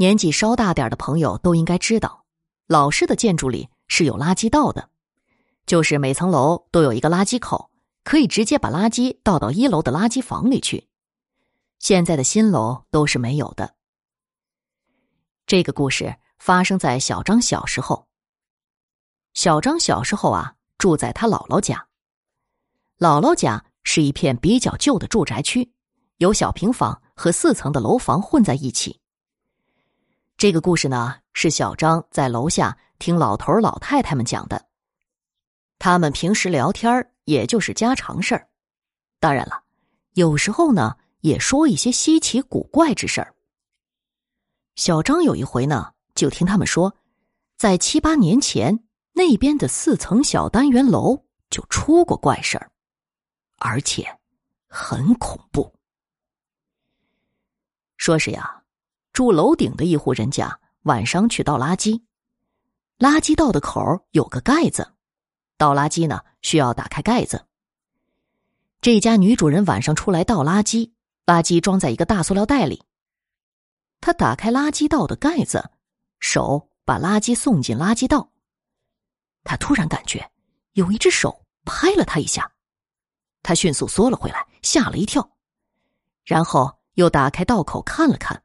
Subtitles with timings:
[0.00, 2.24] 年纪稍大点的朋友都应该知道，
[2.68, 4.90] 老式的建筑里是有垃圾道的，
[5.66, 7.72] 就是每层楼都有一个垃圾口，
[8.04, 10.86] 可以直接把垃圾倒到一楼的垃圾房里去。
[11.80, 13.74] 现在的新楼都是没有的。
[15.48, 18.06] 这个故事发生在小张小时候。
[19.34, 21.88] 小张小时候啊，住在他姥姥家。
[22.98, 25.72] 姥姥家是一片比较旧的住宅区，
[26.18, 29.00] 有小平房和四层的楼房混在一起。
[30.38, 34.66] 这个故事呢，是小张在楼下听老头老太太们讲的。
[35.78, 38.48] 他们平时聊天也就是家常事儿，
[39.18, 39.64] 当然了，
[40.14, 40.96] 有时候呢。
[41.22, 43.34] 也说一些稀奇古怪之事儿。
[44.76, 46.94] 小张有一回呢，就听他们说，
[47.56, 48.84] 在七八年前，
[49.14, 52.70] 那边的四层小单元楼就出过怪事儿，
[53.58, 54.06] 而且
[54.68, 55.74] 很恐怖。
[57.96, 58.62] 说是呀，
[59.18, 62.00] 住楼顶的一户人家晚上去倒垃圾，
[63.00, 64.92] 垃圾道的口有个盖子，
[65.56, 67.44] 倒垃圾呢需要打开盖子。
[68.80, 70.92] 这家女主人晚上出来倒垃圾。
[71.26, 72.80] 垃圾装在一个大塑料袋里。
[74.00, 75.68] 他打开垃圾道的盖子，
[76.20, 78.30] 手把垃圾送进垃圾道。
[79.42, 80.30] 他突然感觉
[80.74, 82.48] 有一只手拍了他一下，
[83.42, 85.28] 他迅速缩了回来，吓了一跳，
[86.24, 88.40] 然后又打开道口看了看，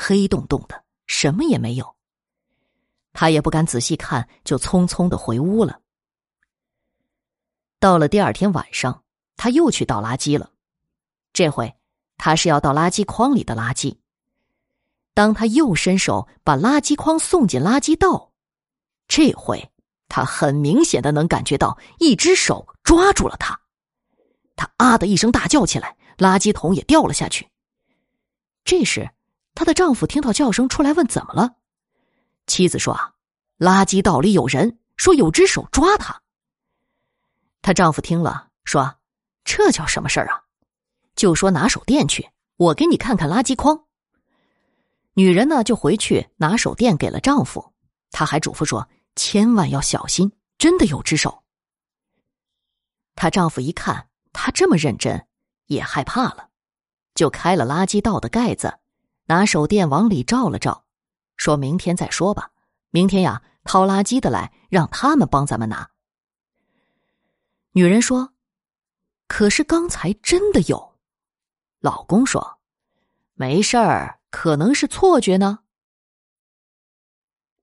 [0.00, 1.96] 黑洞洞的，什么也没有。
[3.12, 5.80] 他也不敢仔细看，就匆匆的回屋了。
[7.80, 9.02] 到了第二天晚上，
[9.36, 10.52] 他又去倒垃圾了，
[11.32, 11.74] 这回。
[12.16, 13.96] 他是要倒垃圾筐里的垃圾。
[15.14, 18.32] 当他又伸手把垃圾筐送进垃圾道，
[19.08, 19.70] 这回
[20.08, 23.60] 他很明显的能感觉到一只手抓住了他。
[24.56, 27.48] 他啊的一声大叫起来，垃圾桶也掉了下去。
[28.64, 29.08] 这时，
[29.58, 31.56] 她的丈夫听到叫声出来问怎么了，
[32.46, 33.14] 妻子说啊，
[33.58, 36.22] 垃圾道里有人，说有只手抓他。
[37.60, 39.00] 她丈夫听了说，
[39.42, 40.44] 这叫什么事儿啊？
[41.16, 43.84] 就说拿手电去，我给你看看垃圾筐。
[45.14, 47.74] 女人呢就回去拿手电给了丈夫，
[48.12, 51.42] 她还嘱咐说千万要小心，真的有只手。
[53.16, 55.26] 她丈夫一看她这么认真，
[55.66, 56.50] 也害怕了，
[57.16, 58.78] 就开了垃圾道的盖子，
[59.28, 60.84] 拿手电往里照了照，
[61.36, 62.50] 说明天再说吧，
[62.88, 65.90] 明天呀掏垃圾的来，让他们帮咱们拿。
[67.72, 68.32] 女人说
[69.28, 70.96] ：“可是刚才真的有。”
[71.80, 72.58] 老公说
[73.34, 75.58] ：“没事儿，可能是错觉呢。”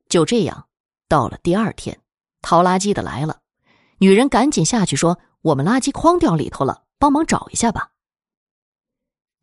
[0.08, 0.68] 就这样，
[1.08, 2.00] 到了第二天，
[2.44, 3.42] 掏垃圾的来了，
[3.98, 7.90] 女人赶紧下去说：“我们垃圾筐掉里头了，帮忙找一下吧。”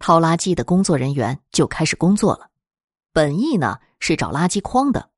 [0.03, 2.51] 掏垃圾的工作人员就开始工作了，
[3.13, 5.11] 本意呢是找垃圾筐的。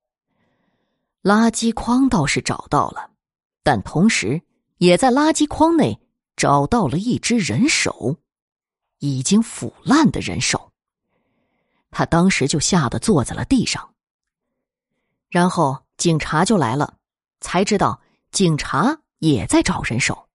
[1.23, 3.11] 垃圾筐倒是找到了，
[3.63, 4.43] 但同时
[4.77, 5.99] 也在垃圾筐内
[6.37, 8.21] 找到了一只人手。
[8.99, 10.73] 已经腐烂的人手，
[11.91, 13.95] 他当时就吓得坐在了地上。
[15.29, 16.97] 然后警察就来了，
[17.41, 20.29] 才知道警察也在找人手。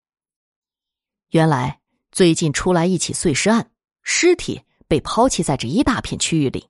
[1.29, 1.79] 原来
[2.11, 3.71] 最近出来一起碎尸案，
[4.01, 6.67] 尸体被抛弃在这一大片区域里，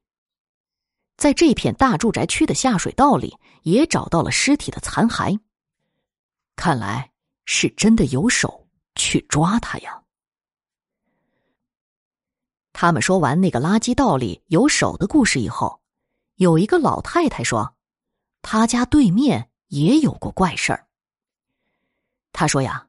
[1.17, 5.39] 在这片大住宅区的下水道里也找到了尸体的残骸，
[6.55, 7.11] 看来
[7.45, 10.01] 是真的有手去抓他呀。
[12.73, 15.81] 他们说完那个垃圾道里有手的故事以后，
[16.35, 17.75] 有一个老太太说，
[18.41, 20.87] 她家对面也有过怪事儿。
[22.31, 22.87] 她说呀，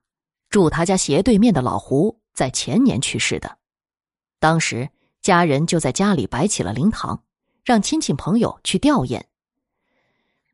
[0.49, 3.59] 住她家斜对面的老胡在前年去世的，
[4.41, 4.91] 当时
[5.23, 7.23] 家人就在家里摆起了灵堂，
[7.65, 9.23] 让亲戚朋友去吊唁。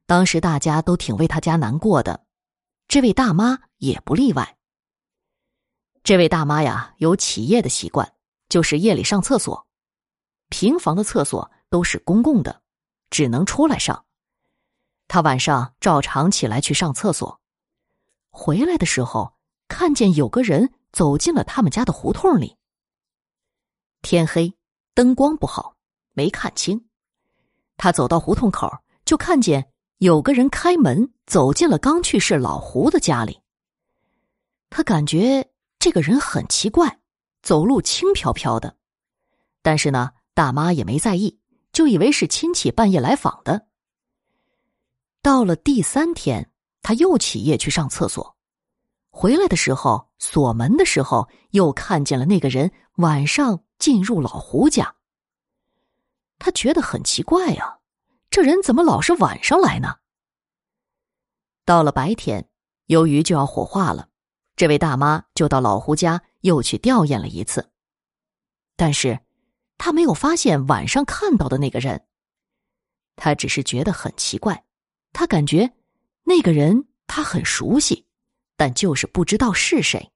[0.04, 2.26] 当时大家都挺为他家难过的，
[2.86, 4.58] 这位大妈也不例外。
[6.04, 8.12] 这位大妈呀，有起夜的习惯。
[8.48, 9.66] 就是夜里上厕所，
[10.50, 12.62] 平房的厕所都是公共的，
[13.10, 14.04] 只能出来上。
[15.08, 17.40] 他晚上照常起来去上厕所，
[18.30, 19.34] 回来的时候
[19.66, 22.56] 看见有个人走进了他们家的胡同里。
[24.08, 24.54] 天黑，
[24.94, 25.74] 灯光不好，
[26.12, 26.86] 没看清。
[27.76, 28.70] 他走到胡同口，
[29.04, 33.40] 就看见有个人开门走进了刚去世老胡的家里。
[34.70, 35.50] 他感觉
[35.80, 37.00] 这个人很奇怪。
[37.42, 38.76] 走路轻飘飘的，
[39.60, 41.40] 但是呢，大妈也没在意，
[41.72, 43.66] 就以为是亲戚半夜来访的。
[45.20, 46.48] 到了第三天，
[46.80, 48.36] 他又起夜去上厕所，
[49.10, 54.96] 回来的时候锁门的时候，又看见了那个人晚上进入老胡家。
[56.38, 57.78] 他觉得很奇怪呀，
[58.30, 59.96] 这人怎么老是晚上来呢？
[61.64, 62.48] 到了白天，
[62.86, 64.08] 由于就要火化了，
[64.54, 67.72] 这位大妈就到老胡家又去吊唁了一次。
[68.76, 69.20] 但是，
[69.78, 72.06] 她没有发现晚上看到的那个人。
[73.16, 74.64] 她只是觉得很奇怪，
[75.12, 75.72] 她感觉
[76.24, 78.06] 那个人她很熟悉，
[78.56, 80.12] 但就是不知道是谁。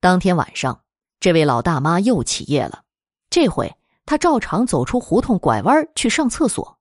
[0.00, 0.84] 当天晚上，
[1.20, 2.84] 这位老大妈又起夜了，
[3.28, 3.76] 这回
[4.06, 6.78] 她照常走出胡同，拐弯去上厕所。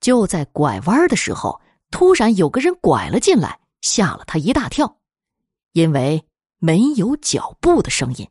[0.00, 1.60] 就在拐弯的时候，
[1.90, 4.98] 突然有个人拐了进来，吓了她一大跳，
[5.72, 6.24] 因为
[6.58, 8.28] 没有脚步的声音。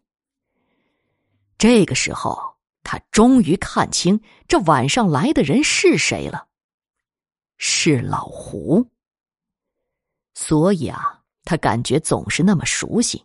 [1.57, 6.47] 这个时候，他终于看清这晚上来的人是谁了，
[7.57, 8.85] 是老胡。
[10.33, 13.23] 所以啊，他感觉总是那么熟悉。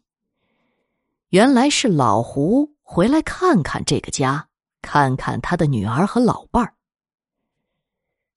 [1.31, 4.49] 原来是老胡回来看看这个家，
[4.83, 6.75] 看看他的女儿和老伴儿。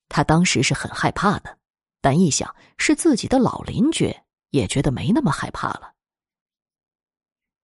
[0.10, 1.58] 他当时是很害怕的，
[2.02, 4.16] 但一想是自己的老邻居，
[4.52, 5.94] 也觉得没那么害怕了。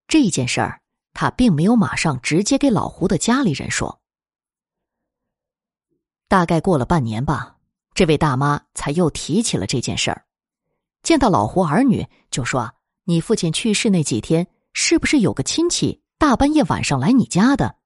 [0.07, 0.81] 这件事儿，
[1.13, 4.01] 他并没有马上直接给老胡的家里人说。
[6.27, 7.57] 大概过了半年吧，
[7.93, 10.25] 这位大妈才又提起了这件事儿。
[11.03, 12.73] 见到老胡儿女，就说
[13.05, 17.77] ：“你父亲去世那几天，是不是有个亲戚大半夜晚上来你家的？”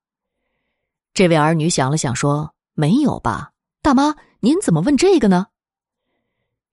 [1.14, 5.48] 这位儿女想了想，说：“没有吧，大妈。”您怎么问这个呢？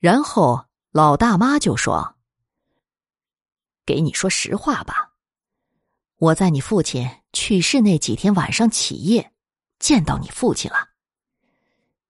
[0.00, 2.16] 然后老大妈就说
[3.86, 5.12] ：“给你说实话吧，
[6.16, 9.32] 我在你父亲去世那几天晚上起夜，
[9.78, 10.88] 见到你父亲了。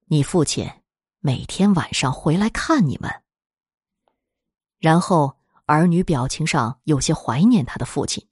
[0.06, 0.66] 你父亲
[1.18, 3.22] 每天晚上回来看你们。”
[4.80, 5.36] 然后
[5.70, 8.26] 儿女表情上有些怀念他的父亲，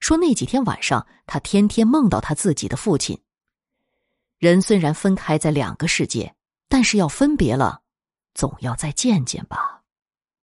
[0.00, 3.22] 说那几天晚上他天天梦到他自己的父亲。
[4.38, 6.34] 人虽然分开在两个世界。
[6.68, 7.82] 但是要分别了，
[8.34, 9.75] 总要再见见吧。